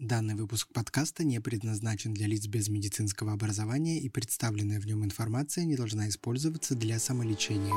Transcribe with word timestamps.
Данный 0.00 0.34
выпуск 0.34 0.72
подкаста 0.74 1.22
не 1.22 1.40
предназначен 1.40 2.14
для 2.14 2.26
лиц 2.26 2.48
без 2.48 2.68
медицинского 2.68 3.32
образования 3.32 4.00
и 4.00 4.08
представленная 4.08 4.80
в 4.80 4.86
нем 4.86 5.04
информация 5.04 5.64
не 5.64 5.76
должна 5.76 6.08
использоваться 6.08 6.74
для 6.74 6.98
самолечения. 6.98 7.72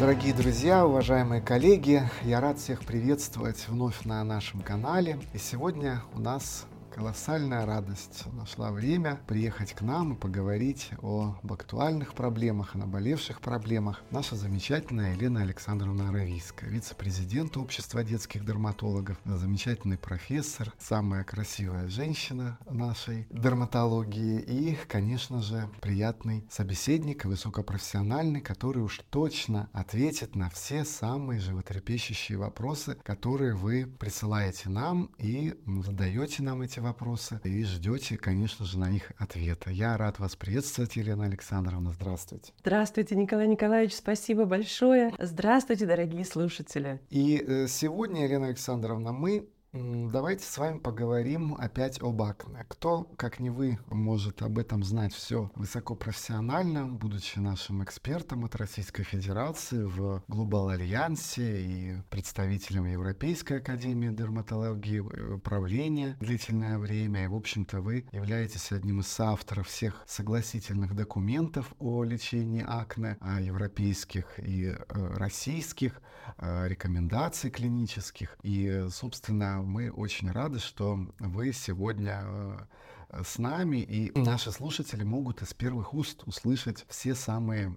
Дорогие 0.00 0.32
друзья, 0.32 0.86
уважаемые 0.86 1.42
коллеги, 1.42 2.08
я 2.24 2.40
рад 2.40 2.58
всех 2.58 2.86
приветствовать 2.86 3.68
вновь 3.68 4.06
на 4.06 4.24
нашем 4.24 4.62
канале. 4.62 5.20
И 5.34 5.38
сегодня 5.38 6.02
у 6.14 6.20
нас 6.20 6.66
колоссальная 6.94 7.64
радость 7.64 8.24
нашла 8.32 8.70
время 8.70 9.20
приехать 9.26 9.72
к 9.72 9.80
нам 9.80 10.12
и 10.12 10.16
поговорить 10.16 10.90
об 11.00 11.50
актуальных 11.50 12.14
проблемах, 12.14 12.74
о 12.74 12.78
наболевших 12.78 13.40
проблемах. 13.40 14.02
Наша 14.10 14.36
замечательная 14.36 15.14
Елена 15.14 15.40
Александровна 15.40 16.10
Аравийская, 16.10 16.68
вице-президент 16.68 17.56
Общества 17.56 18.04
детских 18.04 18.44
дерматологов, 18.44 19.16
замечательный 19.24 19.96
профессор, 19.96 20.72
самая 20.78 21.24
красивая 21.24 21.88
женщина 21.88 22.58
нашей 22.68 23.26
дерматологии 23.30 24.40
и, 24.40 24.76
конечно 24.86 25.40
же, 25.40 25.68
приятный 25.80 26.44
собеседник, 26.50 27.24
высокопрофессиональный, 27.24 28.40
который 28.40 28.82
уж 28.82 29.00
точно 29.10 29.70
ответит 29.72 30.36
на 30.36 30.50
все 30.50 30.84
самые 30.84 31.40
животрепещущие 31.40 32.36
вопросы, 32.36 32.98
которые 33.02 33.54
вы 33.54 33.86
присылаете 33.86 34.68
нам 34.68 35.10
и 35.16 35.54
задаете 35.66 36.42
нам 36.42 36.60
эти 36.60 36.81
вопросы 36.82 37.40
и 37.44 37.64
ждете, 37.64 38.16
конечно 38.16 38.64
же, 38.66 38.78
на 38.78 38.90
них 38.90 39.12
ответа. 39.16 39.70
Я 39.70 39.96
рад 39.96 40.18
вас 40.18 40.36
приветствовать, 40.36 40.96
Елена 40.96 41.24
Александровна. 41.24 41.92
Здравствуйте. 41.92 42.52
Здравствуйте, 42.60 43.16
Николай 43.16 43.48
Николаевич. 43.48 43.94
Спасибо 43.94 44.44
большое. 44.44 45.14
Здравствуйте, 45.18 45.86
дорогие 45.86 46.24
слушатели. 46.24 47.00
И 47.10 47.36
э, 47.38 47.66
сегодня, 47.68 48.24
Елена 48.24 48.48
Александровна, 48.48 49.12
мы 49.12 49.48
Давайте 49.74 50.44
с 50.44 50.58
вами 50.58 50.80
поговорим 50.80 51.54
опять 51.54 51.98
об 52.02 52.20
акне. 52.20 52.66
Кто, 52.68 53.04
как 53.16 53.40
не 53.40 53.48
вы, 53.48 53.78
может 53.88 54.42
об 54.42 54.58
этом 54.58 54.84
знать 54.84 55.14
все 55.14 55.50
высокопрофессионально, 55.54 56.86
будучи 56.88 57.38
нашим 57.38 57.82
экспертом 57.82 58.44
от 58.44 58.54
Российской 58.54 59.02
Федерации 59.02 59.82
в 59.82 60.22
Глобал 60.28 60.68
Альянсе 60.68 61.62
и 61.62 61.96
представителем 62.10 62.84
Европейской 62.84 63.60
Академии 63.60 64.14
Дерматологии, 64.14 64.98
э, 64.98 65.34
управления 65.36 66.18
длительное 66.20 66.76
время. 66.76 67.24
И, 67.24 67.28
в 67.28 67.34
общем-то, 67.34 67.80
вы 67.80 68.04
являетесь 68.12 68.72
одним 68.72 69.00
из 69.00 69.18
авторов 69.18 69.68
всех 69.68 70.04
согласительных 70.06 70.94
документов 70.94 71.72
о 71.78 72.04
лечении 72.04 72.62
акне, 72.62 73.16
европейских 73.40 74.38
и 74.38 74.66
э, 74.66 75.14
российских, 75.16 76.02
э, 76.36 76.68
рекомендаций 76.68 77.50
клинических. 77.50 78.36
И, 78.42 78.88
собственно, 78.90 79.61
мы 79.62 79.90
очень 79.90 80.30
рады, 80.30 80.58
что 80.58 80.98
вы 81.18 81.52
сегодня 81.52 82.22
э, 82.24 83.22
с 83.24 83.38
нами, 83.38 83.78
и 83.78 84.18
наши 84.18 84.50
слушатели 84.50 85.04
могут 85.04 85.42
из 85.42 85.52
первых 85.52 85.94
уст 85.94 86.22
услышать 86.26 86.84
все 86.88 87.14
самые 87.14 87.76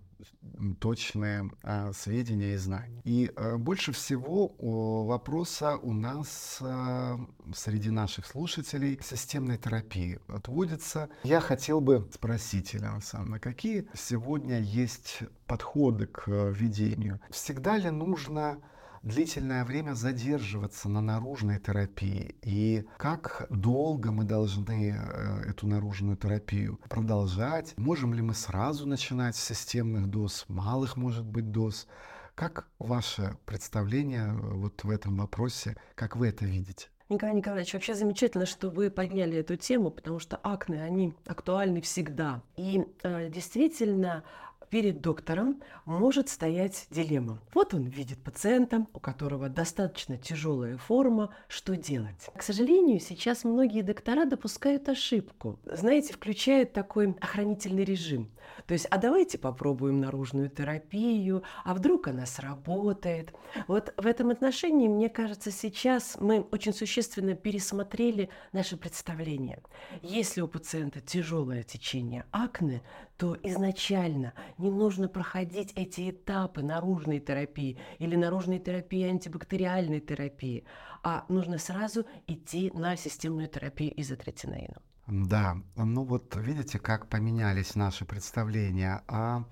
точные 0.80 1.52
а, 1.64 1.92
сведения 1.94 2.54
и 2.54 2.58
знания. 2.58 3.02
И 3.04 3.32
а, 3.36 3.58
больше 3.58 3.92
всего 3.92 4.56
о, 4.58 5.06
вопроса 5.06 5.78
у 5.78 5.94
нас 5.94 6.60
а, 6.62 7.20
среди 7.54 7.90
наших 7.90 8.26
слушателей 8.26 9.00
системной 9.04 9.58
терапии 9.58 10.20
отводится. 10.28 11.10
Я 11.24 11.42
хотел 11.42 11.82
бы 11.82 12.10
спросить, 12.14 12.74
Елена 12.74 12.96
Александровна, 12.96 13.40
какие 13.40 13.88
сегодня 13.94 14.60
есть 14.60 15.20
подходы 15.48 16.08
к 16.08 16.28
ведению? 16.28 17.20
Всегда 17.30 17.78
ли 17.78 17.90
нужно 17.90 18.62
длительное 19.06 19.64
время 19.64 19.94
задерживаться 19.94 20.90
на 20.90 21.00
наружной 21.00 21.60
терапии 21.60 22.36
и 22.42 22.86
как 22.98 23.46
долго 23.50 24.12
мы 24.12 24.26
должны 24.26 24.98
э, 24.98 25.50
эту 25.50 25.68
наружную 25.68 26.18
терапию 26.18 26.80
продолжать. 26.90 27.74
Можем 27.78 28.14
ли 28.14 28.22
мы 28.22 28.34
сразу 28.34 28.88
начинать 28.88 29.36
с 29.36 29.44
системных 29.44 30.08
доз, 30.08 30.46
малых 30.48 30.98
может 30.98 31.26
быть 31.26 31.52
доз. 31.52 31.88
Как 32.34 32.68
ваше 32.80 33.38
представление 33.46 34.28
э, 34.28 34.32
вот 34.34 34.84
в 34.84 34.90
этом 34.90 35.18
вопросе, 35.18 35.78
как 35.94 36.16
вы 36.16 36.30
это 36.30 36.46
видите? 36.46 36.88
Николай 37.08 37.36
Николаевич, 37.36 37.72
вообще 37.74 37.94
замечательно, 37.94 38.48
что 38.48 38.72
вы 38.72 38.90
подняли 38.90 39.38
эту 39.38 39.56
тему, 39.58 39.92
потому 39.92 40.18
что 40.18 40.38
акне, 40.38 40.82
они 40.82 41.14
актуальны 41.28 41.80
всегда. 41.82 42.42
И 42.58 42.84
э, 43.04 43.30
действительно, 43.30 44.24
перед 44.70 45.02
доктором 45.02 45.62
может 45.86 46.30
стоять 46.30 46.88
дилемма. 46.90 47.42
Вот 47.54 47.74
он 47.74 47.86
видит 47.86 48.24
пациента, 48.24 48.86
у 48.94 49.00
которого 49.00 49.50
достаточно 49.50 50.18
тяжелая 50.18 50.78
форма, 50.78 51.34
что 51.48 51.76
делать? 51.76 52.30
К 52.36 52.42
сожалению, 52.42 53.00
сейчас 53.00 53.44
многие 53.44 53.82
доктора 53.82 54.26
допускают 54.26 54.90
ошибку. 54.90 55.60
Знаете, 55.66 56.14
включают 56.14 56.74
такой 56.74 57.16
охранительный 57.22 57.84
режим. 57.84 58.30
То 58.68 58.74
есть, 58.74 58.88
а 58.90 58.98
давайте 58.98 59.38
попробуем 59.38 60.00
наружную 60.00 60.50
терапию, 60.50 61.44
а 61.64 61.74
вдруг 61.74 62.08
она 62.08 62.26
сработает. 62.26 63.34
Вот 63.68 63.94
в 63.98 64.06
этом 64.06 64.30
отношении, 64.30 64.88
мне 64.88 65.10
кажется, 65.10 65.52
сейчас 65.52 66.18
мы 66.20 66.42
очень 66.52 66.74
существенно 66.74 67.36
пересмотрели 67.36 68.30
наше 68.54 68.78
представление. 68.78 69.62
Если 70.02 70.42
у 70.42 70.48
пациента 70.48 71.02
тяжелое 71.02 71.64
течение 71.64 72.26
акне, 72.32 72.82
то 73.18 73.38
изначально 73.44 74.34
не 74.58 74.72
нужно 74.72 75.08
проходить 75.08 75.72
эти 75.76 76.10
этапы 76.10 76.62
наружной 76.62 77.20
терапии 77.20 77.78
или 78.00 78.16
наружной 78.16 78.60
терапии 78.60 79.08
антибактериальной 79.08 80.00
терапии, 80.00 80.66
а 81.04 81.26
нужно 81.30 81.58
сразу 81.58 82.06
идти 82.28 82.72
на 82.74 82.96
системную 82.96 83.48
терапию 83.48 83.94
изотретинаином. 84.02 84.82
Да, 85.08 85.58
ну 85.76 86.04
вот 86.04 86.36
видите, 86.36 86.80
как 86.80 87.08
поменялись 87.08 87.76
наши 87.76 88.06
представления. 88.06 89.04
А 89.08 89.44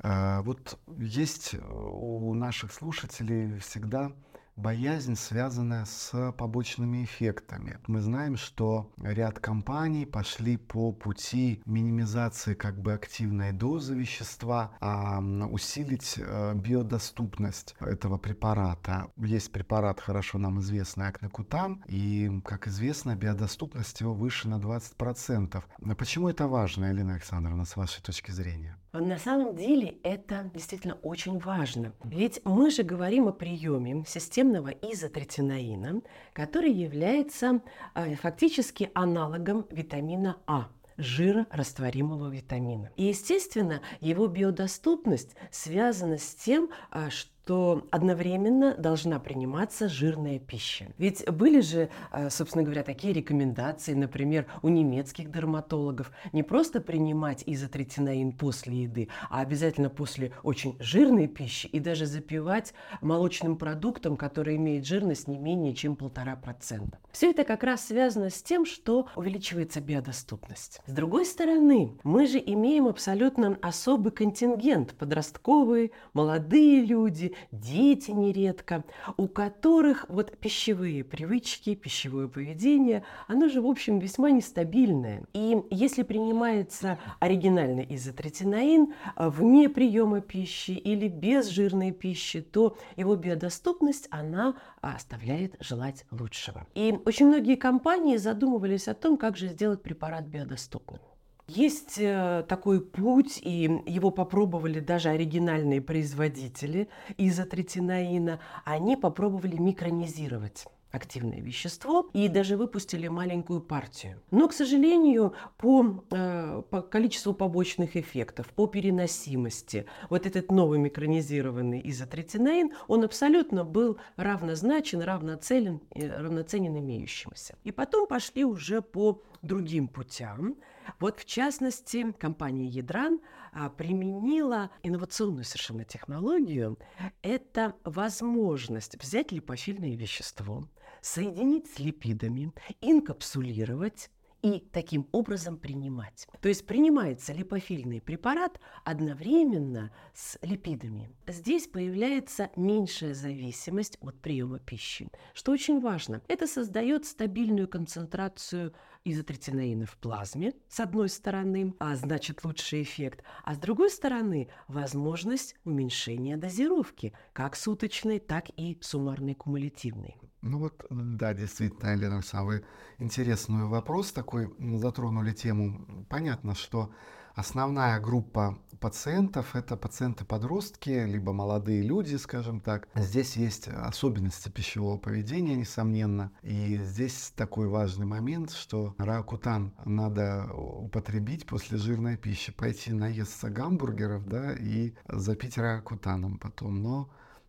э, 0.00 0.42
вот 0.42 0.78
есть 0.98 1.54
у 1.54 2.34
наших 2.34 2.72
слушателей 2.72 3.58
всегда 3.60 4.12
боязнь, 4.56 5.16
связанная 5.16 5.84
с 5.84 6.32
побочными 6.32 7.04
эффектами. 7.04 7.78
Мы 7.86 8.00
знаем, 8.00 8.36
что 8.36 8.92
ряд 8.98 9.38
компаний 9.38 10.06
пошли 10.06 10.56
по 10.56 10.92
пути 10.92 11.62
минимизации 11.66 12.54
как 12.54 12.80
бы 12.80 12.92
активной 12.92 13.52
дозы 13.52 13.94
вещества, 13.94 14.72
а 14.80 15.20
усилить 15.20 16.14
э, 16.18 16.54
биодоступность 16.54 17.74
этого 17.80 18.18
препарата. 18.18 19.10
Есть 19.16 19.52
препарат, 19.52 20.00
хорошо 20.00 20.38
нам 20.38 20.60
известный, 20.60 21.08
акнекутан, 21.08 21.82
и, 21.86 22.30
как 22.44 22.68
известно, 22.68 23.14
биодоступность 23.14 24.00
его 24.00 24.14
выше 24.14 24.48
на 24.48 24.58
20%. 24.58 25.62
Почему 25.96 26.28
это 26.28 26.48
важно, 26.48 26.86
Елена 26.86 27.14
Александровна, 27.14 27.64
с 27.64 27.76
вашей 27.76 28.02
точки 28.02 28.30
зрения? 28.30 28.76
На 29.00 29.18
самом 29.18 29.56
деле 29.56 29.98
это 30.04 30.48
действительно 30.54 30.94
очень 31.02 31.38
важно. 31.40 31.92
Ведь 32.04 32.40
мы 32.44 32.70
же 32.70 32.84
говорим 32.84 33.26
о 33.26 33.32
приеме 33.32 34.04
системного 34.06 34.68
изотретинаина, 34.68 36.00
который 36.32 36.72
является 36.72 37.60
э, 37.96 38.14
фактически 38.14 38.92
аналогом 38.94 39.66
витамина 39.70 40.36
А 40.46 40.68
жирорастворимого 40.96 42.30
витамина. 42.30 42.92
И, 42.94 43.06
естественно, 43.06 43.82
его 44.00 44.28
биодоступность 44.28 45.34
связана 45.50 46.18
с 46.18 46.36
тем, 46.36 46.70
а, 46.90 47.10
что 47.10 47.33
что 47.44 47.86
одновременно 47.90 48.74
должна 48.74 49.18
приниматься 49.18 49.86
жирная 49.86 50.38
пища. 50.38 50.86
Ведь 50.96 51.30
были 51.30 51.60
же, 51.60 51.90
э, 52.10 52.30
собственно 52.30 52.64
говоря, 52.64 52.82
такие 52.82 53.12
рекомендации, 53.12 53.92
например, 53.92 54.46
у 54.62 54.70
немецких 54.70 55.30
дерматологов, 55.30 56.10
не 56.32 56.42
просто 56.42 56.80
принимать 56.80 57.42
изотретинаин 57.44 58.32
после 58.32 58.84
еды, 58.84 59.08
а 59.28 59.40
обязательно 59.40 59.90
после 59.90 60.32
очень 60.42 60.76
жирной 60.80 61.28
пищи 61.28 61.66
и 61.66 61.80
даже 61.80 62.06
запивать 62.06 62.72
молочным 63.02 63.58
продуктом, 63.58 64.16
который 64.16 64.56
имеет 64.56 64.86
жирность 64.86 65.28
не 65.28 65.36
менее 65.36 65.74
чем 65.74 65.96
полтора 65.96 66.36
процента. 66.36 66.98
Все 67.12 67.30
это 67.30 67.44
как 67.44 67.62
раз 67.62 67.84
связано 67.84 68.30
с 68.30 68.42
тем, 68.42 68.64
что 68.64 69.08
увеличивается 69.16 69.82
биодоступность. 69.82 70.80
С 70.86 70.92
другой 70.92 71.26
стороны, 71.26 71.98
мы 72.04 72.26
же 72.26 72.38
имеем 72.38 72.86
абсолютно 72.86 73.58
особый 73.60 74.12
контингент, 74.12 74.94
подростковые, 74.94 75.90
молодые 76.14 76.80
люди, 76.80 77.33
дети 77.52 78.10
нередко, 78.10 78.84
у 79.16 79.28
которых 79.28 80.06
вот 80.08 80.36
пищевые 80.38 81.04
привычки, 81.04 81.74
пищевое 81.74 82.28
поведение, 82.28 83.04
оно 83.28 83.48
же, 83.48 83.60
в 83.60 83.66
общем, 83.66 83.98
весьма 83.98 84.30
нестабильное. 84.30 85.24
И 85.32 85.62
если 85.70 86.02
принимается 86.02 86.98
оригинальный 87.20 87.86
изотретинаин 87.90 88.92
э, 89.16 89.28
вне 89.28 89.68
приема 89.68 90.20
пищи 90.20 90.72
или 90.72 91.08
без 91.08 91.48
жирной 91.48 91.92
пищи, 91.92 92.40
то 92.40 92.76
его 92.96 93.16
биодоступность, 93.16 94.08
она 94.10 94.54
оставляет 94.80 95.56
желать 95.60 96.04
лучшего. 96.10 96.66
И 96.74 96.98
очень 97.04 97.26
многие 97.26 97.56
компании 97.56 98.16
задумывались 98.16 98.88
о 98.88 98.94
том, 98.94 99.16
как 99.16 99.36
же 99.36 99.48
сделать 99.48 99.82
препарат 99.82 100.24
биодоступным. 100.24 101.00
Есть 101.46 101.98
э, 101.98 102.44
такой 102.48 102.80
путь, 102.80 103.38
и 103.42 103.82
его 103.86 104.10
попробовали 104.10 104.80
даже 104.80 105.10
оригинальные 105.10 105.82
производители 105.82 106.88
изотретинаина. 107.18 108.40
Они 108.64 108.96
попробовали 108.96 109.56
микронизировать 109.56 110.66
активное 110.94 111.40
вещество 111.40 112.08
и 112.12 112.28
даже 112.28 112.56
выпустили 112.56 113.08
маленькую 113.08 113.60
партию. 113.60 114.22
Но, 114.30 114.48
к 114.48 114.52
сожалению, 114.52 115.34
по, 115.58 116.04
э, 116.10 116.62
по 116.70 116.82
количеству 116.82 117.34
побочных 117.34 117.96
эффектов, 117.96 118.46
по 118.54 118.66
переносимости, 118.66 119.86
вот 120.08 120.24
этот 120.26 120.50
новый 120.52 120.78
микронизированный 120.78 121.80
изотретинаин, 121.84 122.72
он 122.86 123.04
абсолютно 123.04 123.64
был 123.64 123.98
равнозначен, 124.16 125.02
равноценен, 125.02 125.80
равноценен 125.94 126.78
имеющимся. 126.78 127.56
И 127.64 127.72
потом 127.72 128.06
пошли 128.06 128.44
уже 128.44 128.80
по 128.80 129.20
другим 129.42 129.88
путям. 129.88 130.56
Вот 131.00 131.20
в 131.20 131.24
частности, 131.24 132.12
компания 132.12 132.66
Ядран 132.66 133.20
а, 133.52 133.70
применила 133.70 134.70
инновационную 134.82 135.44
совершенно 135.44 135.84
технологию. 135.84 136.78
Это 137.22 137.74
возможность 137.84 139.02
взять 139.02 139.32
липофильное 139.32 139.96
вещество, 139.96 140.68
соединить 141.00 141.70
с 141.70 141.78
липидами, 141.78 142.52
инкапсулировать 142.80 144.10
и 144.44 144.60
таким 144.72 145.08
образом 145.10 145.56
принимать. 145.56 146.28
То 146.42 146.50
есть 146.50 146.66
принимается 146.66 147.32
липофильный 147.32 148.02
препарат 148.02 148.60
одновременно 148.84 149.90
с 150.12 150.38
липидами. 150.42 151.10
Здесь 151.26 151.66
появляется 151.66 152.50
меньшая 152.54 153.14
зависимость 153.14 153.96
от 154.02 154.20
приема 154.20 154.58
пищи, 154.58 155.08
что 155.32 155.50
очень 155.50 155.80
важно. 155.80 156.20
Это 156.28 156.46
создает 156.46 157.06
стабильную 157.06 157.68
концентрацию 157.68 158.74
изотретинаина 159.04 159.86
в 159.86 159.96
плазме, 159.96 160.52
с 160.68 160.78
одной 160.78 161.08
стороны, 161.08 161.74
а 161.78 161.96
значит 161.96 162.44
лучший 162.44 162.82
эффект, 162.82 163.24
а 163.44 163.54
с 163.54 163.58
другой 163.58 163.88
стороны 163.88 164.48
возможность 164.68 165.56
уменьшения 165.64 166.36
дозировки, 166.36 167.14
как 167.32 167.56
суточной, 167.56 168.18
так 168.18 168.50
и 168.58 168.76
суммарной 168.82 169.34
кумулятивной. 169.34 170.18
Ну 170.44 170.58
вот, 170.58 170.84
да, 170.90 171.32
действительно, 171.32 171.92
Елена 171.92 172.16
Александровна, 172.16 172.58
вы 172.58 172.64
интересный 172.98 173.64
вопрос 173.64 174.12
такой 174.12 174.54
затронули 174.78 175.32
тему. 175.32 176.04
Понятно, 176.10 176.54
что 176.54 176.90
основная 177.34 177.98
группа 177.98 178.58
пациентов– 178.78 179.46
это 179.56 179.78
пациенты-подростки, 179.78 181.06
либо 181.06 181.32
молодые 181.32 181.80
люди, 181.80 182.16
скажем 182.16 182.60
так. 182.60 182.88
Здесь 182.94 183.36
есть 183.36 183.68
особенности 183.68 184.50
пищевого 184.50 184.98
поведения, 184.98 185.56
несомненно. 185.56 186.30
И 186.42 186.76
здесь 186.76 187.32
такой 187.34 187.66
важный 187.68 188.04
момент, 188.04 188.50
что 188.50 188.94
ракутан 188.98 189.72
надо 189.86 190.52
употребить 190.52 191.46
после 191.46 191.78
жирной 191.78 192.18
пищи. 192.18 192.52
Пойти 192.52 192.92
наесться 192.92 193.48
гамбургеров, 193.48 194.28
да, 194.28 194.52
и 194.52 194.92
запить 195.08 195.56
ракутаном 195.56 196.38
потом. 196.38 196.82
Но 196.82 197.08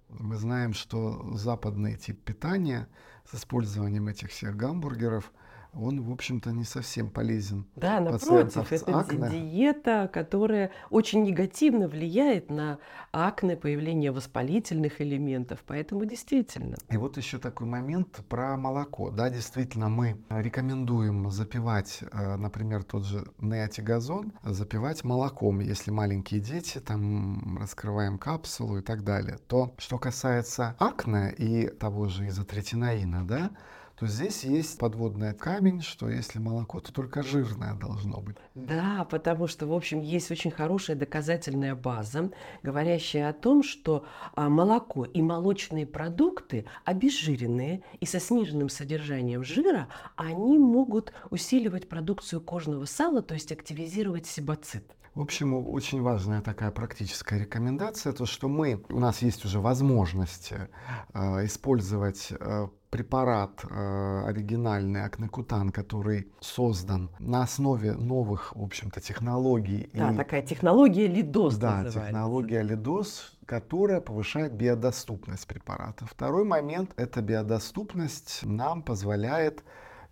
мы 0.10 0.38
знаем, 0.38 0.74
что 0.74 1.36
западный 1.36 1.96
тип 1.98 2.24
питания 2.24 2.88
с 3.30 3.36
использованием 3.36 4.08
этих 4.08 4.30
всех 4.30 4.56
гамбургеров– 4.56 5.32
он, 5.76 6.02
в 6.02 6.12
общем-то, 6.12 6.52
не 6.52 6.64
совсем 6.64 7.10
полезен. 7.10 7.66
Да, 7.76 8.00
напротив, 8.00 8.72
это 8.72 9.00
акне. 9.00 9.30
диета, 9.30 10.10
которая 10.12 10.72
очень 10.90 11.24
негативно 11.24 11.88
влияет 11.88 12.50
на 12.50 12.80
акне, 13.12 13.56
появление 13.56 14.12
воспалительных 14.12 15.02
элементов, 15.02 15.60
поэтому 15.66 16.06
действительно. 16.06 16.76
И 16.90 16.98
вот 16.98 17.18
еще 17.18 17.38
такой 17.38 17.68
момент 17.68 18.22
про 18.30 18.58
молоко. 18.58 19.12
Да, 19.12 19.30
действительно, 19.30 19.90
мы 19.90 20.18
рекомендуем 20.30 21.30
запивать, 21.32 22.00
э, 22.02 22.36
например, 22.36 22.84
тот 22.84 23.06
же 23.06 23.26
неотигазон, 23.40 24.34
запивать 24.44 25.04
молоком, 25.04 25.60
если 25.60 25.92
маленькие 25.92 26.40
дети, 26.40 26.80
там 26.80 27.58
раскрываем 27.60 28.18
капсулу 28.18 28.78
и 28.78 28.82
так 28.82 29.04
далее. 29.04 29.38
То, 29.48 29.74
что 29.78 29.98
касается 29.98 30.76
акне 30.80 31.34
и 31.38 31.68
того 31.68 32.08
же 32.08 32.28
изотретинаина, 32.28 33.28
да, 33.28 33.52
то 33.98 34.08
здесь 34.08 34.44
есть 34.44 34.78
подводный 34.78 35.34
камень, 35.34 35.82
что 35.82 36.10
если 36.10 36.38
молоко, 36.38 36.82
то 36.82 36.92
только 36.92 37.24
жирное 37.24 37.76
должно 37.76 38.20
быть. 38.20 38.36
Да, 38.54 39.08
потому 39.10 39.48
что, 39.48 39.68
в 39.68 39.74
общем, 39.74 40.02
есть 40.02 40.32
очень 40.32 40.52
хорошая 40.52 40.98
доказательная 40.98 41.76
база, 41.76 42.30
говорящая 42.62 43.30
о 43.30 43.34
том, 43.34 43.64
что 43.64 44.06
а, 44.36 44.50
молоко 44.50 45.06
и 45.06 45.22
молочные 45.22 45.88
продукты 45.88 46.66
обезжиренные 46.84 47.84
и 48.02 48.06
со 48.06 48.20
сниженным 48.20 48.68
содержанием 48.68 49.46
жира, 49.46 49.88
они 50.18 50.58
могут 50.58 51.14
усиливать 51.30 51.88
продукцию 51.88 52.42
кожного 52.42 52.86
сала, 52.86 53.22
то 53.22 53.34
есть 53.34 53.54
активизировать 53.54 54.26
себоцит. 54.26 54.84
В 55.16 55.22
общем, 55.22 55.54
очень 55.54 56.02
важная 56.02 56.42
такая 56.42 56.72
практическая 56.72 57.40
рекомендация, 57.40 58.12
то 58.12 58.26
что 58.26 58.50
мы, 58.50 58.84
у 58.90 59.00
нас 59.00 59.22
есть 59.22 59.46
уже 59.46 59.62
возможность 59.62 60.52
э, 60.52 61.46
использовать 61.46 62.34
э, 62.38 62.68
препарат 62.90 63.64
э, 63.64 64.24
оригинальный 64.26 65.06
акнекутан, 65.06 65.70
который 65.70 66.34
создан 66.42 67.10
на 67.20 67.44
основе 67.44 67.94
новых, 67.94 68.54
в 68.58 68.62
общем-то, 68.62 69.00
технологий. 69.00 69.90
Да, 69.94 70.12
и... 70.12 70.18
такая 70.18 70.42
технология 70.42 71.08
лидос 71.08 71.56
Да, 71.56 71.84
называется. 71.84 72.02
технология 72.02 72.62
лидос, 72.62 73.38
которая 73.46 74.02
повышает 74.02 74.54
биодоступность 74.54 75.48
препарата. 75.48 76.06
Второй 76.06 76.44
момент– 76.44 76.92
это 76.98 77.22
биодоступность 77.22 78.42
нам 78.44 78.82
позволяет 78.82 79.64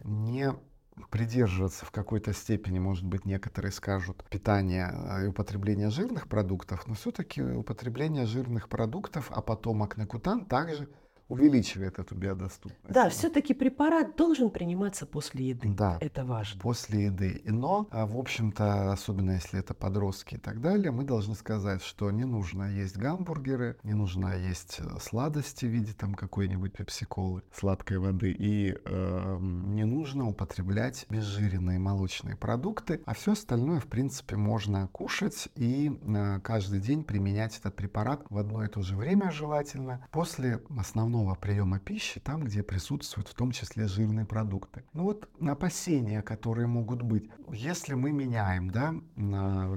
не 0.06 0.54
придерживаться 1.10 1.86
в 1.86 1.92
какой-то 1.92 2.34
степени, 2.34 2.80
может 2.80 3.06
быть, 3.06 3.26
некоторые 3.26 3.72
скажут, 3.72 4.24
питания 4.30 4.92
э, 4.94 5.26
и 5.26 5.28
употребления 5.28 5.90
жирных 5.90 6.28
продуктов, 6.28 6.88
но 6.88 6.94
все-таки 6.94 7.42
употребление 7.42 8.26
жирных 8.26 8.70
продуктов, 8.70 9.32
а 9.32 9.42
потом 9.42 9.84
акнекутан 9.84 10.46
также 10.46 10.90
увеличивает 11.28 12.00
эту 12.00 12.16
биодоступность. 12.16 12.94
Да, 12.94 13.10
все-таки 13.10 13.54
препарат 13.54 14.16
должен 14.16 14.50
приниматься 14.50 15.06
после 15.06 15.50
еды. 15.50 15.70
Да, 15.70 15.98
это 16.02 16.26
важно. 16.26 16.62
После 16.62 17.06
еды. 17.06 17.42
Но, 17.46 17.88
а, 17.92 18.06
в 18.06 18.18
общем-то, 18.18 18.92
особенно 18.92 19.32
если 19.32 19.60
это 19.60 19.74
подростки 19.74 20.36
и 20.36 20.38
так 20.38 20.62
далее, 20.62 20.92
мы 20.92 21.04
должны 21.04 21.36
сказать, 21.36 21.82
что 21.82 22.12
не 22.12 22.26
нужно 22.26 22.76
есть 22.76 22.98
гамбургеры, 22.98 23.78
не 23.84 23.94
нужно 23.94 24.38
есть 24.38 24.80
э, 24.80 25.00
сладости 25.00 25.66
в 25.66 25.70
виде 25.70 25.94
там 25.94 26.14
какой-нибудь 26.14 26.74
пепсиколы, 26.74 27.44
сладкой 27.54 28.00
воды, 28.00 28.32
и 28.32 28.76
э, 28.86 29.38
не 29.40 29.86
нужно 29.86 30.28
употреблять 30.28 31.06
безжиренные 31.10 31.80
молочные 31.80 32.36
продукты, 32.36 33.02
а 33.06 33.14
все 33.14 33.32
остальное, 33.32 33.80
в 33.80 33.88
принципе, 33.88 34.36
можно 34.36 34.88
кушать 34.88 35.50
и 35.56 36.00
э, 36.02 36.40
каждый 36.42 36.80
день 36.80 37.04
применять 37.04 37.58
этот 37.58 37.76
препарат 37.76 38.26
в 38.30 38.38
одно 38.38 38.64
и 38.64 38.68
то 38.68 38.82
же 38.82 38.96
время 38.96 39.32
желательно 39.32 40.06
после 40.12 40.62
основного 40.78 41.13
основного 41.14 41.36
приема 41.36 41.80
пищи, 41.80 42.20
там, 42.20 42.44
где 42.44 42.64
присутствуют 42.64 43.28
в 43.28 43.34
том 43.34 43.52
числе 43.52 43.88
жирные 43.88 44.26
продукты. 44.26 44.84
Ну 44.94 45.04
вот 45.04 45.30
опасения, 45.48 46.22
которые 46.22 46.66
могут 46.68 47.04
быть. 47.04 47.30
Если 47.52 47.94
мы 47.94 48.12
меняем, 48.12 48.72
да, 48.72 48.96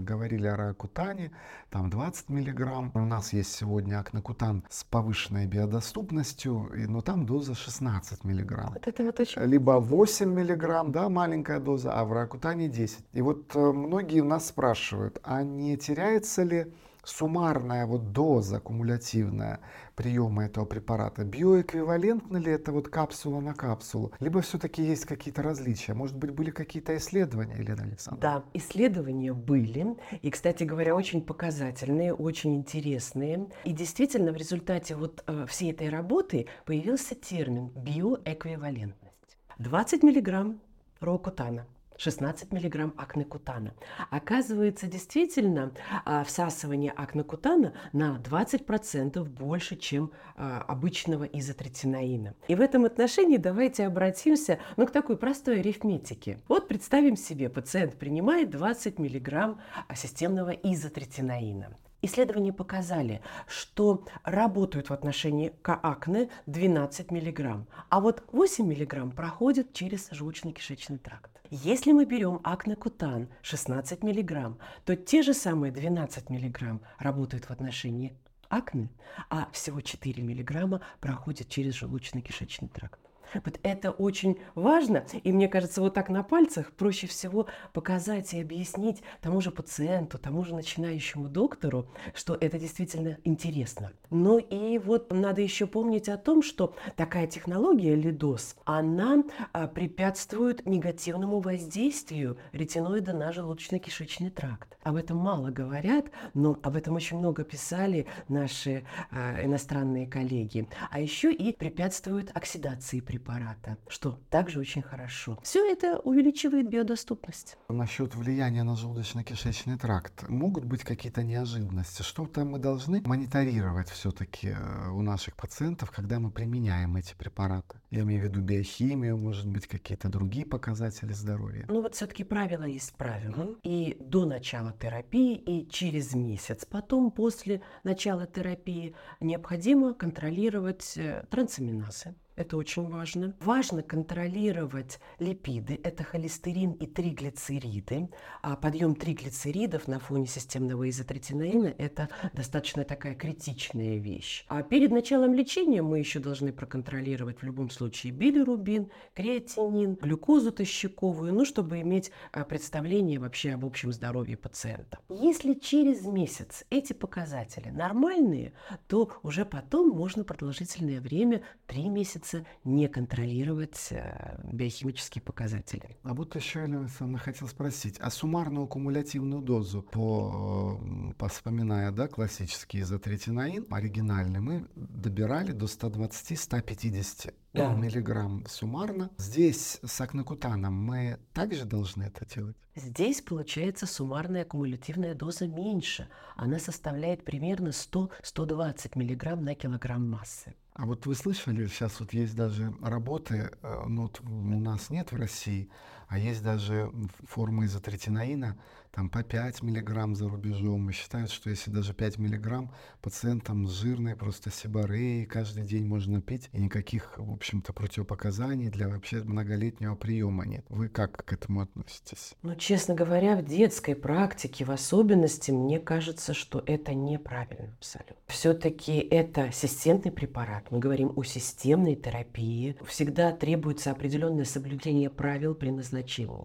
говорили 0.01 0.47
о 0.47 0.57
ракутане, 0.57 1.31
там 1.71 1.91
20 1.91 2.31
миллиграмм, 2.31 2.91
у 2.95 3.01
нас 3.01 3.35
есть 3.35 3.53
сегодня 3.53 4.01
акнокутан 4.01 4.65
с 4.71 4.85
повышенной 4.85 5.47
биодоступностью, 5.47 6.71
но 6.89 7.03
там 7.03 7.27
доза 7.27 7.55
16 7.55 8.25
миллиграмм. 8.25 8.73
Вот 8.73 8.87
это 8.87 9.03
вот 9.05 9.21
очень... 9.21 9.43
Либо 9.43 9.73
8 9.73 10.33
миллиграмм, 10.33 10.91
да, 10.93 11.09
маленькая 11.09 11.61
доза, 11.61 11.93
а 11.93 12.05
в 12.05 12.13
ракутане 12.13 12.69
10. 12.69 12.99
И 13.13 13.23
вот 13.23 13.55
э, 13.55 13.59
многие 13.59 14.21
у 14.21 14.25
нас 14.25 14.47
спрашивают, 14.49 15.19
а 15.23 15.43
не 15.43 15.77
теряется 15.77 16.45
ли 16.45 16.67
суммарная 17.07 17.87
вот 17.87 18.13
доза 18.13 18.61
кумулятивная 18.61 19.61
приема 19.95 20.45
этого 20.45 20.65
препарата, 20.65 21.25
биоэквивалентна 21.25 22.37
ли 22.37 22.53
это 22.53 22.73
вот 22.73 22.89
капсула 22.89 23.41
на 23.41 23.55
капсулу? 23.55 24.13
Либо 24.21 24.41
все-таки 24.43 24.83
есть 24.83 25.07
какие-то 25.07 25.43
различия? 25.43 25.95
Может 25.95 26.17
быть, 26.17 26.33
были 26.33 26.51
какие-то 26.51 26.97
исследования, 26.97 27.57
Елена 27.59 27.85
Александровна? 27.85 28.41
Да, 28.41 28.45
исследования 28.53 29.33
были. 29.33 29.97
И, 30.23 30.31
кстати 30.31 30.65
говоря, 30.65 30.95
очень 30.95 31.23
показательные, 31.23 32.13
очень 32.13 32.57
интересные. 32.57 33.49
И 33.65 33.73
действительно, 33.73 34.33
в 34.33 34.37
результате 34.37 34.97
вот 34.97 35.23
э, 35.27 35.47
всей 35.49 35.71
этой 35.71 35.89
работы 35.89 36.47
появился 36.65 37.15
термин 37.15 37.69
биоэквивалентность. 37.69 39.39
20 39.59 40.03
миллиграмм 40.03 40.61
рокутана– 41.01 41.67
16 41.97 42.53
мг 42.53 42.93
акнекутана. 42.97 43.75
Оказывается, 44.11 44.87
действительно, 44.87 45.73
а, 46.05 46.25
всасывание 46.25 46.93
акнекутана 46.93 47.75
на 47.93 48.19
20% 48.19 49.25
больше, 49.29 49.77
чем 49.77 50.13
а, 50.37 50.63
обычного 50.63 51.25
изотретинаина. 51.25 52.35
И 52.49 52.55
в 52.55 52.61
этом 52.61 52.85
отношении 52.85 53.37
давайте 53.37 53.87
обратимся 53.87 54.59
ну, 54.77 54.87
к 54.87 54.93
такой 54.93 55.17
простой 55.17 55.61
арифметике. 55.61 56.41
Вот 56.49 56.69
представим 56.69 57.17
себе, 57.17 57.49
пациент 57.49 57.97
принимает 57.99 58.51
20 58.51 58.99
мг 58.99 59.57
системного 59.95 60.51
изотретинаина. 60.51 61.77
Исследования 62.03 62.53
показали, 62.53 63.23
что 63.49 64.05
работают 64.23 64.91
в 64.91 64.93
отношении 64.93 65.53
акне 65.65 66.29
12 66.47 67.11
мг, 67.11 67.67
а 67.89 68.01
вот 68.01 68.23
8 68.33 68.65
мг 68.65 69.15
проходят 69.15 69.73
через 69.73 70.13
желудочно-кишечный 70.13 70.99
тракт. 70.99 71.36
Если 71.51 71.93
мы 71.93 72.07
берем 72.07 72.41
акнокутан 72.43 73.29
16 73.43 74.03
мг, 74.03 74.59
то 74.85 74.97
те 74.97 75.23
же 75.23 75.33
самые 75.33 75.73
12 75.73 76.29
мг 76.29 76.81
работают 76.99 77.45
в 77.45 77.51
отношении 77.53 78.17
акне, 78.49 78.89
а 79.31 79.49
всего 79.53 79.81
4 79.81 80.23
мг 80.23 80.81
проходят 81.01 81.49
через 81.49 81.81
желудочно-кишечный 81.81 82.69
тракт. 82.69 83.01
Вот 83.35 83.59
это 83.63 83.91
очень 83.91 84.39
важно, 84.55 85.05
и 85.23 85.33
мне 85.33 85.49
кажется, 85.49 85.81
вот 85.81 85.95
так 85.95 86.09
на 86.09 86.23
пальцах 86.23 86.73
проще 86.73 87.07
всего 87.07 87.47
показать 87.73 88.35
и 88.35 88.41
объяснить 88.41 89.03
тому 89.21 89.41
же 89.41 89.51
пациенту, 89.51 90.19
тому 90.19 90.45
же 90.45 90.55
начинающему 90.55 91.29
доктору, 91.29 91.89
что 92.15 92.37
это 92.41 92.59
действительно 92.59 93.19
интересно. 93.25 93.93
Ну 94.11 94.39
и 94.39 94.79
вот 94.79 95.13
надо 95.13 95.41
еще 95.41 95.67
помнить 95.67 96.09
о 96.09 96.17
том, 96.17 96.43
что 96.43 96.75
такая 96.97 97.27
технология 97.27 97.95
лидос, 97.95 98.57
она 98.65 99.25
а, 99.53 99.67
препятствует 99.67 100.67
негативному 100.67 101.41
воздействию 101.41 102.39
ретиноида 102.53 103.13
на 103.13 103.31
желудочно-кишечный 103.31 104.31
тракт. 104.31 104.77
Об 104.83 104.97
этом 104.97 105.17
мало 105.17 105.51
говорят, 105.51 106.07
но 106.35 106.59
об 106.63 106.77
этом 106.77 106.95
очень 106.95 107.19
много 107.19 107.45
писали 107.45 108.07
наши 108.29 108.85
а, 109.11 109.45
иностранные 109.45 110.07
коллеги. 110.07 110.69
А 110.91 111.01
еще 111.01 111.33
и 111.33 111.53
препятствует 111.53 112.31
оксидации 112.37 113.01
препаратов 113.01 113.16
препарата, 113.17 113.79
что 113.89 114.21
также 114.31 114.61
очень 114.61 114.83
хорошо. 114.83 115.39
Все 115.43 115.65
это 115.73 115.99
увеличивает 116.01 116.69
биодоступность. 116.69 117.57
Насчет 117.69 118.15
влияния 118.15 118.63
на 118.63 118.75
желудочно-кишечный 118.75 119.79
тракт. 119.79 120.29
Могут 120.29 120.65
быть 120.65 120.83
какие-то 120.83 121.23
неожиданности? 121.23 122.03
Что-то 122.03 122.45
мы 122.45 122.59
должны 122.59 123.01
мониторировать 123.07 123.89
все-таки 123.89 124.49
э, 124.49 124.91
у 124.91 125.01
наших 125.01 125.35
пациентов, 125.37 125.91
когда 125.91 126.21
мы 126.21 126.31
применяем 126.31 126.97
эти 126.97 127.15
препараты? 127.15 127.81
Я 127.91 128.03
имею 128.03 128.21
в 128.21 128.25
виду 128.25 128.43
биохимию, 128.43 129.17
может 129.17 129.49
быть, 129.49 129.67
какие-то 129.67 130.09
другие 130.09 130.45
показатели 130.45 131.13
здоровья? 131.13 131.65
Ну 131.69 131.81
вот 131.81 131.95
все-таки 131.95 132.25
правило 132.25 132.65
есть 132.65 132.93
правило. 132.95 133.57
И 133.63 133.97
до 134.01 134.27
начала 134.27 134.73
терапии, 134.73 135.37
и 135.37 135.67
через 135.71 136.15
месяц 136.15 136.67
потом, 136.67 137.11
после 137.11 137.63
начала 137.83 138.27
терапии, 138.27 138.95
необходимо 139.21 139.95
контролировать 139.95 140.99
э, 140.99 141.25
трансаминазы 141.31 142.15
это 142.37 142.57
очень 142.57 142.89
важно. 142.89 143.35
Важно 143.41 143.83
контролировать 143.83 145.01
липиды, 145.19 145.81
это 145.83 146.05
холестерин 146.05 146.73
и 146.73 146.87
триглицериды. 146.87 148.11
А 148.43 148.57
подъем 148.57 148.95
триглицеридов 148.95 149.89
на 149.89 149.99
фоне 149.99 150.27
системного 150.27 150.89
изотретинаина– 150.91 151.75
это 151.79 152.11
достаточно 152.35 152.85
такая 152.85 153.15
критичная 153.15 153.97
вещь. 153.97 154.45
А 154.49 154.63
перед 154.63 154.91
началом 154.91 155.35
лечения 155.35 155.81
мы 155.81 155.99
еще 155.99 156.21
должны 156.21 156.53
проконтролировать 156.53 157.41
в 157.41 157.43
любом 157.43 157.71
случае 157.71 158.13
билирубин, 158.13 158.91
креатинин, 159.15 159.95
глюкозу 159.95 160.53
тощаковую, 160.53 161.33
ну, 161.33 161.45
чтобы 161.45 161.81
иметь 161.81 162.11
а, 162.33 162.45
представление 162.45 163.19
вообще 163.19 163.53
об 163.53 163.65
общем 163.65 163.93
здоровье 163.93 164.37
пациента. 164.37 164.99
Если 165.09 165.55
через 165.55 166.05
месяц 166.05 166.65
эти 166.69 166.93
показатели 166.93 167.71
нормальные, 167.71 168.53
то 168.89 169.11
уже 169.23 169.47
потом 169.47 169.89
можно 169.89 170.23
продолжительное 170.23 171.01
время, 171.01 171.43
3 171.67 171.89
месяца, 171.89 172.26
месяца 172.27 172.47
не 172.65 172.89
контролировать 172.89 173.89
э, 173.91 174.39
биохимические 174.53 175.23
показатели. 175.23 175.97
А 176.03 176.15
вот 176.15 176.35
еще, 176.37 176.61
Елена 176.61 176.81
Александровна, 176.81 177.19
хотел 177.19 177.49
спросить, 177.49 177.99
а 178.01 178.11
суммарную 178.11 178.67
кумулятивную 178.67 179.43
дозу, 179.43 179.83
по, 179.83 180.81
по 181.19 181.29
вспоминая, 181.29 181.91
да, 181.93 182.09
классический 182.09 182.81
изотретинаин, 182.81 183.67
оригинальный, 183.71 184.41
мы 184.41 184.67
добирали 184.75 185.53
до 185.53 185.67
120-150 185.67 187.35
да. 187.53 187.73
миллиграмм 187.75 188.45
суммарно. 188.47 189.11
Здесь 189.19 189.79
с 189.85 190.01
акнокутаном 190.01 190.75
мы 190.75 191.19
также 191.33 191.65
должны 191.65 192.05
это 192.05 192.27
делать? 192.27 192.57
Здесь 192.75 193.23
получается 193.23 193.87
суммарная 193.87 194.45
кумулятивная 194.45 195.15
доза 195.15 195.47
меньше. 195.47 196.09
Она 196.37 196.59
составляет 196.59 197.25
примерно 197.25 197.69
100-120 197.69 198.99
миллиграмм 198.99 199.45
на 199.45 199.55
килограмм 199.55 200.11
массы. 200.11 200.55
А 200.79 200.85
вот 200.85 201.07
вы 201.07 201.15
слышали, 201.15 201.67
сейчас 201.69 202.01
вот 202.01 202.13
есть 202.13 202.37
даже 202.37 202.75
работы, 202.83 203.51
э, 203.63 203.85
ну 203.87 204.03
вот 204.03 204.21
у 204.21 204.61
нас 204.61 204.91
нет 204.91 205.11
в 205.11 205.17
России, 205.17 205.71
а 206.09 206.19
есть 206.19 206.43
даже 206.43 206.91
формы 207.29 207.67
изотретинаина, 207.67 208.57
там 208.97 209.11
по 209.11 209.23
5 209.23 209.63
миллиграмм 209.63 210.15
за 210.15 210.27
рубежом. 210.27 210.89
И 210.89 210.93
считают, 210.95 211.31
что 211.31 211.51
если 211.51 211.71
даже 211.71 211.93
5 211.93 212.17
миллиграмм 212.17 212.73
пациентам 213.03 213.69
с 213.69 213.73
жирной 213.73 214.17
просто 214.17 214.51
сибореей 214.51 215.27
каждый 215.27 215.65
день 215.65 215.85
можно 215.85 216.23
пить, 216.23 216.49
и 216.53 216.61
никаких, 216.61 217.19
в 217.19 217.31
общем-то, 217.31 217.75
противопоказаний 217.75 218.71
для 218.71 218.89
вообще 218.89 219.23
многолетнего 219.23 219.97
приема 219.97 220.47
нет. 220.47 220.65
Вы 220.71 220.89
как 220.89 221.25
к 221.25 221.33
этому 221.35 221.61
относитесь? 221.61 222.35
Ну, 222.41 222.55
честно 222.55 222.95
говоря, 222.95 223.37
в 223.37 223.45
детской 223.45 223.95
практике 223.95 224.65
в 224.65 224.71
особенности, 224.71 225.51
мне 225.51 225.79
кажется, 225.79 226.33
что 226.33 226.63
это 226.67 226.95
неправильно 226.95 227.75
абсолютно. 227.79 228.17
Все-таки 228.29 228.95
это 228.95 229.53
системный 229.53 230.11
препарат. 230.11 230.71
Мы 230.71 230.79
говорим 230.79 231.13
о 231.17 231.23
системной 231.23 231.97
терапии. 231.97 232.77
Всегда 232.87 233.33
требуется 233.33 233.91
определенное 233.91 234.47
соблюдение 234.47 235.11
правил 235.11 235.55
при 235.55 235.69
назначении. 235.69 235.96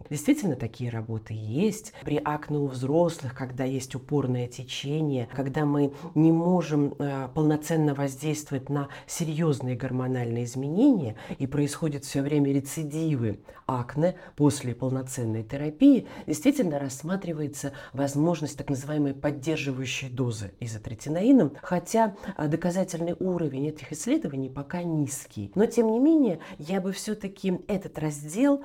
Действительно, 0.10 0.55
такие 0.55 0.89
работы 0.89 1.34
есть. 1.34 1.93
При 2.03 2.22
акне 2.24 2.58
у 2.58 2.67
взрослых, 2.67 3.34
когда 3.34 3.63
есть 3.63 3.96
упорное 3.96 4.48
течение, 4.48 5.27
когда 5.34 5.65
мы 5.65 5.93
не 6.15 6.31
можем 6.31 6.93
э, 7.00 7.29
полноценно 7.34 7.93
воздействовать 7.93 8.70
на 8.70 8.89
серьезные 9.08 9.75
гормональные 9.75 10.46
изменения 10.46 11.15
и 11.39 11.48
происходят 11.48 12.05
все 12.05 12.22
время 12.22 12.51
рецидивы 12.53 13.39
акне 13.67 14.15
после 14.36 14.75
полноценной 14.75 15.43
терапии, 15.43 16.08
действительно 16.27 16.79
рассматривается 16.79 17.74
возможность 17.93 18.58
так 18.58 18.70
называемой 18.70 19.13
поддерживающей 19.13 20.10
дозы 20.10 20.53
изотретинаином, 20.60 21.53
хотя 21.62 22.15
э, 22.38 22.48
доказательный 22.48 23.15
уровень 23.20 23.67
этих 23.70 23.91
исследований 23.91 24.50
пока 24.50 24.84
низкий. 24.84 25.51
Но 25.55 25.65
тем 25.65 25.91
не 25.91 26.00
менее, 26.00 26.39
я 26.58 26.81
бы 26.81 26.91
все-таки 26.91 27.60
этот 27.67 27.98
раздел 28.00 28.63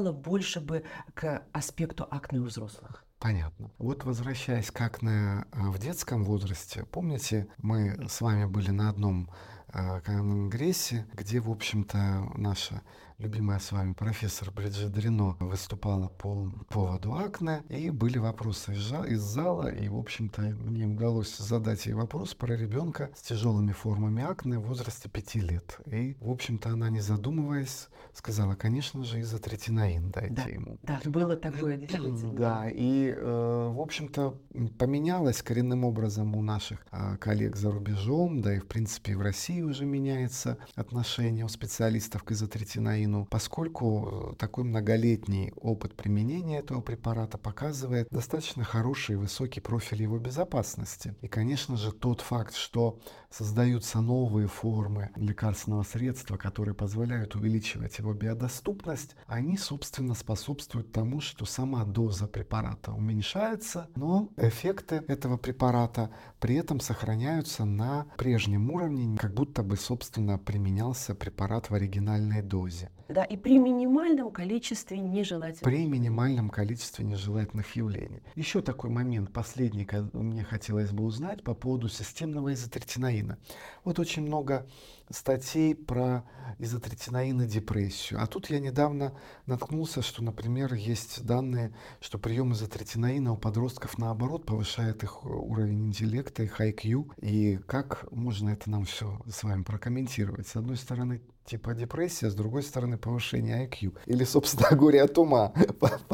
адресовала 0.00 0.12
больше 0.12 0.60
бы 0.60 0.84
к 1.14 1.42
аспекту 1.52 2.06
акне 2.10 2.40
у 2.40 2.44
взрослых. 2.44 3.04
Понятно. 3.18 3.70
Вот 3.78 4.04
возвращаясь 4.04 4.70
как 4.70 5.02
на 5.02 5.46
в 5.52 5.78
детском 5.78 6.24
возрасте, 6.24 6.84
помните, 6.90 7.48
мы 7.58 8.08
с 8.08 8.20
вами 8.22 8.46
были 8.46 8.70
на 8.70 8.88
одном 8.88 9.28
э, 9.74 10.00
конгрессе, 10.00 11.06
где, 11.12 11.40
в 11.40 11.50
общем-то, 11.50 12.32
наша 12.34 12.80
любимая 13.20 13.58
с 13.58 13.70
вами 13.70 13.92
профессор 13.92 14.50
Бриджит 14.50 14.92
Дрено 14.92 15.36
выступала 15.40 16.08
по 16.08 16.50
поводу 16.68 17.14
акне, 17.14 17.62
и 17.68 17.90
были 17.90 18.16
вопросы 18.16 18.72
из 18.72 19.20
зала, 19.20 19.68
и, 19.68 19.88
в 19.88 19.96
общем-то, 19.98 20.40
мне 20.40 20.86
удалось 20.86 21.36
задать 21.36 21.84
ей 21.84 21.92
вопрос 21.92 22.34
про 22.34 22.56
ребенка 22.56 23.10
с 23.14 23.20
тяжелыми 23.20 23.72
формами 23.72 24.22
акне 24.22 24.58
в 24.58 24.62
возрасте 24.62 25.10
5 25.10 25.34
лет. 25.36 25.80
И, 25.86 26.16
в 26.20 26.30
общем-то, 26.30 26.70
она, 26.70 26.88
не 26.88 27.00
задумываясь, 27.00 27.88
сказала, 28.14 28.54
конечно 28.54 29.04
же, 29.04 29.20
изотретинаин 29.20 30.10
дайте 30.10 30.34
да, 30.34 30.42
ему. 30.44 30.78
Да, 30.82 31.00
было 31.04 31.36
такое 31.36 31.76
действительно. 31.76 32.32
Да, 32.32 32.70
и, 32.70 33.14
э, 33.14 33.72
в 33.74 33.80
общем-то, 33.80 34.40
поменялось 34.78 35.42
коренным 35.42 35.84
образом 35.84 36.34
у 36.34 36.42
наших 36.42 36.86
э, 36.90 37.16
коллег 37.18 37.56
за 37.56 37.70
рубежом, 37.70 38.40
да 38.40 38.56
и, 38.56 38.58
в 38.60 38.66
принципе, 38.66 39.14
в 39.14 39.20
России 39.20 39.60
уже 39.60 39.84
меняется 39.84 40.56
отношение 40.74 41.44
у 41.44 41.48
специалистов 41.48 42.24
к 42.24 42.32
изотретинаину 42.32 43.09
вакцину, 43.10 43.26
поскольку 43.30 44.32
э, 44.32 44.36
такой 44.36 44.64
многолетний 44.64 45.52
опыт 45.56 45.94
применения 45.94 46.58
этого 46.58 46.80
препарата 46.80 47.38
показывает 47.38 48.08
достаточно 48.10 48.64
хороший 48.64 49.14
и 49.14 49.16
высокий 49.16 49.60
профиль 49.60 50.02
его 50.02 50.18
безопасности. 50.18 51.14
И, 51.22 51.28
конечно 51.28 51.76
же, 51.76 51.92
тот 51.92 52.20
факт, 52.20 52.54
что 52.54 52.98
создаются 53.30 54.00
новые 54.00 54.48
формы 54.48 55.10
лекарственного 55.16 55.82
средства, 55.84 56.36
которые 56.36 56.74
позволяют 56.74 57.34
увеличивать 57.34 57.98
его 57.98 58.14
биодоступность, 58.14 59.14
они, 59.26 59.56
собственно, 59.56 60.14
способствуют 60.14 60.92
тому, 60.92 61.20
что 61.20 61.44
сама 61.44 61.84
доза 61.84 62.26
препарата 62.26 62.92
уменьшается, 62.92 63.88
но 63.96 64.28
эффекты 64.36 65.02
этого 65.08 65.36
препарата 65.36 66.10
при 66.40 66.56
этом 66.56 66.80
сохраняются 66.80 67.64
на 67.64 68.06
прежнем 68.16 68.70
уровне, 68.70 69.16
как 69.18 69.34
будто 69.34 69.62
бы, 69.62 69.76
собственно, 69.76 70.38
применялся 70.38 71.14
препарат 71.14 71.70
в 71.70 71.74
оригинальной 71.74 72.42
дозе. 72.42 72.90
Да, 73.08 73.24
и 73.24 73.36
при 73.36 73.58
минимальном 73.58 74.30
количестве 74.30 74.98
нежелательных. 74.98 75.62
При 75.62 75.86
минимальном 75.86 76.50
количестве 76.50 77.04
нежелательных 77.04 77.74
явлений. 77.76 78.22
Еще 78.34 78.62
такой 78.62 78.90
момент, 78.90 79.32
последний, 79.32 79.88
мне 80.12 80.44
хотелось 80.44 80.90
бы 80.90 81.04
узнать 81.04 81.42
по 81.42 81.54
поводу 81.54 81.88
системного 81.88 82.52
изотретинаина. 82.52 83.38
Вот 83.84 83.98
очень 83.98 84.22
много 84.22 84.66
статей 85.10 85.74
про 85.74 86.24
изотретинаин 86.58 87.42
и 87.42 87.46
депрессию. 87.46 88.20
А 88.22 88.26
тут 88.26 88.50
я 88.50 88.60
недавно 88.60 89.14
наткнулся, 89.46 90.02
что, 90.02 90.22
например, 90.22 90.74
есть 90.74 91.24
данные, 91.24 91.74
что 92.00 92.18
прием 92.18 92.52
изотретинаина 92.52 93.32
у 93.32 93.36
подростков 93.36 93.98
наоборот 93.98 94.46
повышает 94.46 95.02
их 95.02 95.24
уровень 95.24 95.88
интеллекта, 95.88 96.42
их 96.42 96.60
IQ. 96.60 97.12
И 97.20 97.58
как 97.66 98.06
можно 98.10 98.50
это 98.50 98.70
нам 98.70 98.84
все 98.84 99.20
с 99.28 99.42
вами 99.42 99.62
прокомментировать. 99.62 100.46
С 100.46 100.56
одной 100.56 100.76
стороны, 100.76 101.22
типа 101.44 101.74
депрессия, 101.74 102.30
с 102.30 102.34
другой 102.34 102.62
стороны 102.62 102.98
повышение 102.98 103.66
IQ. 103.66 103.96
Или, 104.06 104.24
собственно, 104.24 104.68
горе 104.76 105.02
от 105.02 105.16
ума. 105.18 105.52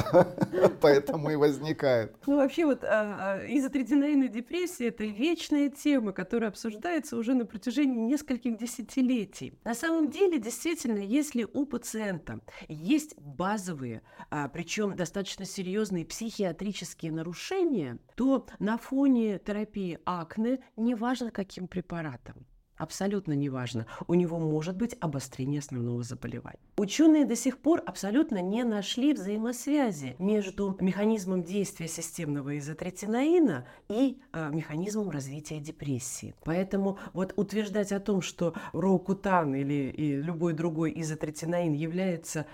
Поэтому 0.80 1.30
и 1.30 1.36
возникает. 1.36 2.14
Ну, 2.26 2.36
вообще 2.36 2.64
вот 2.64 2.84
а, 2.84 3.38
а, 3.40 3.46
изотретинаинная 3.46 4.28
депрессия– 4.28 4.88
это 4.88 5.04
вечная 5.04 5.68
тема, 5.70 6.12
которая 6.12 6.50
обсуждается 6.50 7.16
уже 7.16 7.34
на 7.34 7.44
протяжении 7.44 7.98
нескольких 7.98 8.56
десятилетий. 8.56 8.85
На 9.64 9.74
самом 9.74 10.10
деле, 10.10 10.38
действительно, 10.38 10.98
если 10.98 11.44
у 11.44 11.66
пациента 11.66 12.40
есть 12.68 13.16
базовые, 13.18 14.02
а, 14.30 14.48
причем 14.48 14.96
достаточно 14.96 15.44
серьезные 15.44 16.06
психиатрические 16.06 17.12
нарушения, 17.12 17.98
то 18.16 18.46
на 18.58 18.78
фоне 18.78 19.38
терапии 19.38 19.98
акне, 20.04 20.60
неважно 20.76 21.30
каким 21.30 21.68
препаратом, 21.68 22.46
Абсолютно 22.76 23.32
неважно. 23.32 23.86
У 24.06 24.14
него 24.14 24.38
может 24.38 24.76
быть 24.76 24.96
обострение 25.00 25.60
основного 25.60 26.02
заболевания. 26.02 26.58
Ученые 26.76 27.24
до 27.24 27.34
сих 27.34 27.58
пор 27.58 27.82
абсолютно 27.86 28.42
не 28.42 28.64
нашли 28.64 29.14
взаимосвязи 29.14 30.14
между 30.18 30.76
механизмом 30.80 31.42
действия 31.42 31.88
системного 31.88 32.58
изотретинаина 32.58 33.66
и 33.88 34.20
э, 34.32 34.50
механизмом 34.50 35.10
развития 35.10 35.58
депрессии. 35.58 36.34
Поэтому 36.44 36.98
вот 37.14 37.32
утверждать 37.36 37.92
о 37.92 38.00
том, 38.00 38.20
что 38.20 38.54
роукутан 38.72 39.54
или 39.54 39.90
и 39.90 40.16
любой 40.16 40.52
другой 40.52 40.92
изотретинаин 41.00 41.72
является, 41.72 42.46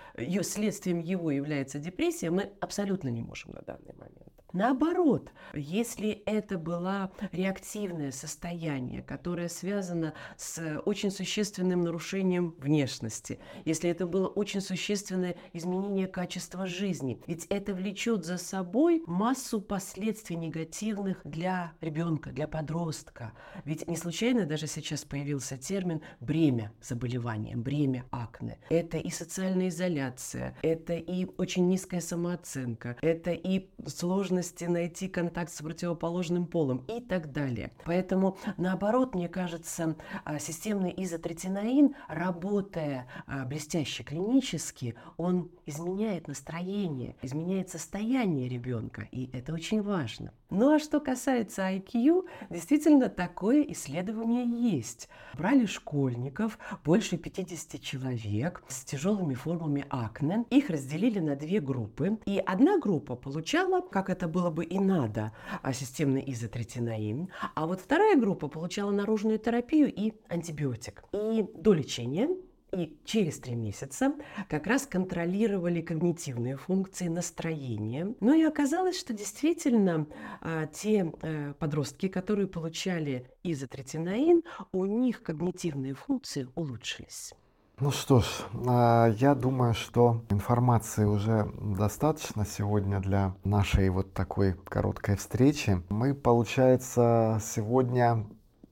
следствием 0.42 1.00
его 1.00 1.30
является 1.30 1.78
депрессия, 1.78 2.30
мы 2.30 2.52
абсолютно 2.60 3.08
не 3.08 3.22
можем 3.22 3.52
на 3.52 3.62
данный 3.62 3.94
момент. 3.98 4.31
Наоборот, 4.52 5.30
если 5.54 6.10
это 6.26 6.58
было 6.58 7.10
реактивное 7.32 8.12
состояние, 8.12 9.02
которое 9.02 9.48
связано 9.48 10.12
с 10.36 10.80
очень 10.84 11.10
существенным 11.10 11.80
нарушением 11.80 12.54
внешности, 12.58 13.38
если 13.64 13.88
это 13.88 14.06
было 14.06 14.28
очень 14.28 14.60
существенное 14.60 15.36
изменение 15.54 16.06
качества 16.06 16.66
жизни, 16.66 17.20
ведь 17.26 17.46
это 17.46 17.72
влечет 17.72 18.26
за 18.26 18.36
собой 18.36 19.02
массу 19.06 19.60
последствий 19.62 20.36
негативных 20.36 21.22
для 21.24 21.72
ребенка, 21.80 22.30
для 22.30 22.46
подростка. 22.46 23.32
Ведь 23.64 23.88
не 23.88 23.96
случайно 23.96 24.44
даже 24.44 24.66
сейчас 24.66 25.04
появился 25.04 25.56
термин 25.56 26.02
бремя 26.20 26.72
заболевания, 26.82 27.56
бремя 27.56 28.04
акне. 28.10 28.58
Это 28.68 28.98
и 28.98 29.08
социальная 29.08 29.68
изоляция, 29.68 30.56
это 30.62 30.92
и 30.92 31.26
очень 31.38 31.68
низкая 31.68 32.02
самооценка, 32.02 32.98
это 33.00 33.30
и 33.30 33.70
сложность 33.86 34.41
возможности 34.42 34.64
найти 34.64 35.08
контакт 35.08 35.52
с 35.52 35.62
противоположным 35.62 36.46
полом 36.46 36.84
и 36.88 37.00
так 37.00 37.32
далее. 37.32 37.70
Поэтому, 37.84 38.36
наоборот, 38.56 39.14
мне 39.14 39.28
кажется, 39.28 39.96
а, 40.24 40.38
системный 40.38 40.92
изотретинаин, 40.96 41.94
работая 42.08 43.06
а, 43.26 43.44
блестяще 43.44 44.02
клинически, 44.02 44.94
он 45.16 45.50
изменяет 45.66 46.28
настроение, 46.28 47.14
изменяет 47.22 47.70
состояние 47.70 48.48
ребенка, 48.48 49.08
и 49.12 49.30
это 49.32 49.52
очень 49.52 49.82
важно. 49.82 50.32
Ну 50.50 50.74
а 50.74 50.78
что 50.78 51.00
касается 51.00 51.62
IQ, 51.62 52.26
действительно 52.50 53.08
такое 53.08 53.62
исследование 53.72 54.44
есть. 54.44 55.08
Брали 55.34 55.64
школьников, 55.64 56.58
больше 56.84 57.16
50 57.16 57.80
человек 57.80 58.62
с 58.68 58.84
тяжелыми 58.84 59.32
формами 59.32 59.86
акне, 59.88 60.44
их 60.50 60.68
разделили 60.68 61.20
на 61.20 61.36
две 61.36 61.60
группы, 61.60 62.18
и 62.26 62.38
одна 62.38 62.78
группа 62.78 63.16
получала, 63.16 63.80
как 63.80 64.10
это 64.10 64.28
было 64.32 64.50
бы 64.50 64.64
и 64.64 64.78
надо, 64.78 65.32
а, 65.62 65.72
системный 65.72 66.24
изотретинаин, 66.26 67.28
а 67.54 67.66
вот 67.66 67.80
вторая 67.80 68.16
группа 68.16 68.48
получала 68.48 68.90
наружную 68.90 69.38
терапию 69.38 69.92
и 69.92 70.14
антибиотик. 70.28 71.04
И 71.12 71.46
до 71.54 71.72
лечения 71.74 72.28
и 72.74 72.96
через 73.04 73.38
три 73.38 73.54
месяца 73.54 74.14
как 74.48 74.66
раз 74.66 74.86
контролировали 74.86 75.82
когнитивные 75.82 76.56
функции, 76.56 77.08
настроение. 77.08 78.14
Ну 78.20 78.34
и 78.34 78.42
оказалось, 78.42 78.98
что 78.98 79.12
действительно 79.12 80.06
а, 80.40 80.66
те 80.66 81.12
а, 81.22 81.52
подростки, 81.54 82.08
которые 82.08 82.48
получали 82.48 83.28
изотретинаин, 83.42 84.42
у 84.72 84.86
них 84.86 85.22
когнитивные 85.22 85.94
функции 85.94 86.48
улучшились. 86.54 87.34
Ну 87.82 87.90
что 87.90 88.20
ж, 88.20 88.26
а, 88.68 89.08
я 89.08 89.34
думаю, 89.34 89.74
что 89.74 90.22
информации 90.30 91.04
уже 91.04 91.50
достаточно 91.60 92.46
сегодня 92.46 93.00
для 93.00 93.34
нашей 93.42 93.88
вот 93.88 94.14
такой 94.14 94.52
короткой 94.52 95.16
встречи. 95.16 95.82
Мы, 95.88 96.14
получается, 96.14 97.40
сегодня 97.42 98.24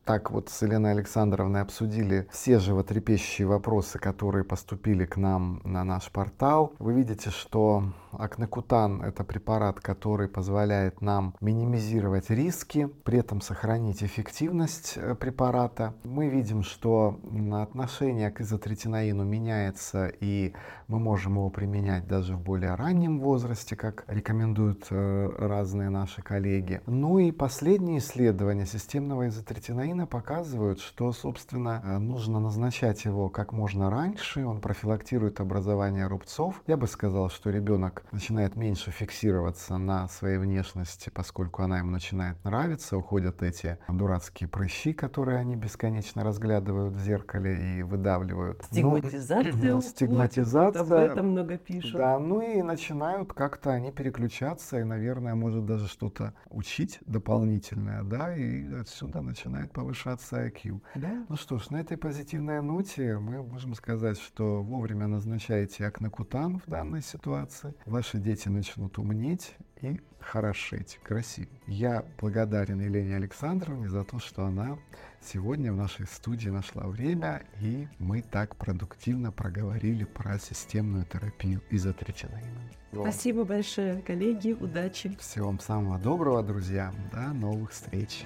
так 0.05 0.31
вот 0.31 0.49
с 0.49 0.63
Еленой 0.63 0.93
Александровной 0.93 1.61
обсудили 1.61 2.27
все 2.31 2.59
животрепещущие 2.59 3.47
вопросы, 3.47 3.99
которые 3.99 4.45
поступили 4.45 5.05
к 5.05 5.17
нам 5.17 5.61
на 5.65 5.85
наш 5.85 6.11
портал. 6.11 6.75
Вы 6.79 6.95
видите, 6.95 7.31
что 7.31 7.85
акнекутан– 8.13 9.03
это 9.05 9.25
препарат, 9.25 9.81
который 9.81 10.29
позволяет 10.29 11.01
нам 11.01 11.35
минимизировать 11.41 12.31
риски, 12.31 12.87
при 13.05 13.19
этом 13.19 13.41
сохранить 13.41 14.03
эффективность 14.03 14.95
э, 14.97 15.15
препарата. 15.15 15.95
Мы 16.05 16.29
видим, 16.29 16.63
что 16.63 17.21
отношение 17.53 18.31
к 18.31 18.41
изотретинаину 18.41 19.25
меняется, 19.25 20.11
и 20.21 20.55
мы 20.91 20.99
можем 20.99 21.35
его 21.35 21.51
применять 21.51 22.09
даже 22.09 22.35
в 22.35 22.41
более 22.41 22.75
раннем 22.75 23.21
возрасте, 23.21 23.77
как 23.77 24.05
рекомендуют 24.09 24.89
э, 24.91 25.31
разные 25.39 25.89
наши 25.89 26.21
коллеги. 26.21 26.81
Ну 26.87 27.21
и 27.21 27.31
последние 27.31 27.99
исследования 27.99 28.67
системного 28.67 29.29
изотретинаина 29.29 30.09
показывают, 30.09 30.81
что, 30.81 31.13
собственно, 31.13 31.81
э, 31.85 31.99
нужно 31.99 32.41
назначать 32.41 33.05
его 33.05 33.29
как 33.29 33.53
можно 33.53 33.89
раньше. 33.89 34.45
Он 34.45 34.61
профилактирует 34.61 35.39
образование 35.39 36.09
рубцов. 36.09 36.61
Я 36.67 36.77
бы 36.77 36.89
сказал, 36.89 37.31
что 37.31 37.51
ребенок 37.51 38.03
начинает 38.11 38.57
меньше 38.57 38.91
фиксироваться 38.91 39.79
на 39.79 40.09
своей 40.09 40.39
внешности, 40.39 41.09
поскольку 41.15 41.63
она 41.63 41.79
ему 41.79 41.93
начинает 41.93 42.43
нравиться. 42.45 42.99
Уходят 42.99 43.45
эти 43.45 43.79
дурацкие 43.89 44.49
прыщи, 44.49 44.93
которые 44.93 45.39
они 45.39 45.55
бесконечно 45.55 46.25
разглядывают 46.25 46.97
в 46.97 47.01
зеркале 47.01 47.79
и 47.79 47.83
выдавливают. 47.85 48.65
Стигматизация. 48.65 49.53
Ну, 49.53 49.81
стигматизация. 49.81 50.80
Об 50.81 50.93
этом 50.93 51.31
много 51.31 51.57
пишут. 51.57 51.95
Да, 51.95 52.19
ну 52.19 52.41
и 52.41 52.63
начинают 52.63 53.33
как-то 53.33 53.71
они 53.71 53.93
переключаться 53.93 54.81
и, 54.81 54.85
наверное, 54.85 55.35
может 55.35 55.65
даже 55.67 55.87
что-то 55.89 56.35
учить 56.49 56.99
дополнительное, 57.07 58.03
да, 58.03 58.35
и 58.37 58.73
отсюда 58.75 59.21
начинает 59.21 59.73
повышаться 59.73 60.47
IQ. 60.47 60.81
Да? 60.95 61.27
Ну 61.29 61.37
что 61.37 61.59
ж, 61.59 61.71
на 61.71 61.79
этой 61.79 61.97
позитивной 61.97 62.63
ноте 62.63 63.19
мы 63.19 63.43
можем 63.43 63.75
сказать, 63.75 64.19
что 64.19 64.63
вовремя 64.63 65.07
назначайте 65.07 65.87
акнокутан 65.87 66.61
в 66.61 66.71
данной 66.71 67.03
ситуации. 67.03 67.75
Ваши 67.87 68.19
дети 68.19 68.49
начнут 68.49 68.99
умнеть 68.99 69.57
и 69.83 70.01
хорошеть, 70.21 70.99
красивее. 71.03 71.49
Я 71.67 72.05
благодарен 72.19 72.81
Елене 72.81 73.17
Александровне 73.17 73.89
за 73.89 74.05
то, 74.05 74.19
что 74.19 74.45
она 74.45 74.79
сегодня 75.21 75.73
в 75.73 75.77
нашей 75.77 76.07
студии 76.07 76.49
нашла 76.49 76.87
время, 76.87 77.43
и 77.61 77.89
мы 77.99 78.23
так 78.23 78.57
продуктивно 78.57 79.33
проговорили 79.33 80.05
про 80.05 80.39
системную 80.39 81.05
терапию 81.05 81.63
изотричинаина. 81.71 82.71
Спасибо 82.93 83.45
большое, 83.45 84.03
коллеги, 84.03 84.53
удачи. 84.53 85.17
Всего 85.21 85.47
вам 85.47 85.61
самого 85.61 85.99
доброго, 85.99 86.43
друзья. 86.43 86.93
До 87.13 87.33
новых 87.33 87.71
встреч. 87.71 88.25